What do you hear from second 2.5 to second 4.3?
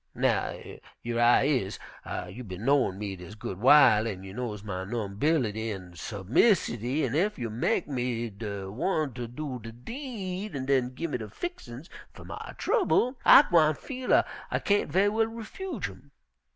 knowin' me dis good w'ile, an'